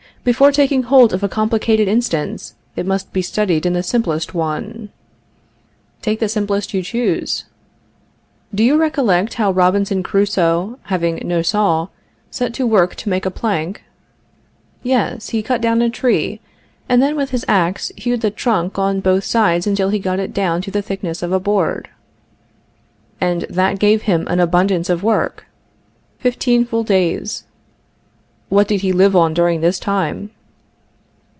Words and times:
Before 0.23 0.51
taking 0.51 0.83
hold 0.83 1.13
of 1.15 1.23
a 1.23 1.27
complicated 1.27 1.87
instance, 1.87 2.53
it 2.75 2.85
must 2.85 3.11
be 3.11 3.23
studied 3.23 3.65
in 3.65 3.73
the 3.73 3.81
simplest 3.81 4.35
one. 4.35 4.89
Take 6.03 6.19
the 6.19 6.29
simplest 6.29 6.75
you 6.75 6.83
choose. 6.83 7.45
Do 8.53 8.63
you 8.63 8.77
recollect 8.77 9.33
how 9.35 9.49
Robinson 9.51 10.03
Crusoe, 10.03 10.77
having 10.83 11.19
no 11.25 11.41
saw, 11.41 11.87
set 12.29 12.53
to 12.53 12.67
work 12.67 12.93
to 12.97 13.09
make 13.09 13.25
a 13.25 13.31
plank? 13.31 13.81
Yes. 14.83 15.29
He 15.29 15.41
cut 15.41 15.59
down 15.59 15.81
a 15.81 15.89
tree, 15.89 16.39
and 16.87 17.01
then 17.01 17.15
with 17.15 17.31
his 17.31 17.43
ax 17.47 17.91
hewed 17.97 18.21
the 18.21 18.29
trunk 18.29 18.77
on 18.77 18.99
both 18.99 19.23
sides 19.23 19.65
until 19.65 19.89
he 19.89 19.97
got 19.97 20.19
it 20.19 20.35
down 20.35 20.61
to 20.61 20.69
the 20.69 20.83
thickness 20.83 21.23
of 21.23 21.31
a 21.31 21.39
board. 21.39 21.89
And 23.19 23.47
that 23.49 23.79
gave 23.79 24.03
him 24.03 24.27
an 24.27 24.39
abundance 24.39 24.87
of 24.87 25.01
work? 25.01 25.45
Fifteen 26.19 26.63
full 26.63 26.83
days. 26.83 27.45
What 28.49 28.67
did 28.67 28.81
he 28.81 28.91
live 28.91 29.15
on 29.15 29.33
during 29.33 29.61
this 29.61 29.79
time? 29.79 30.31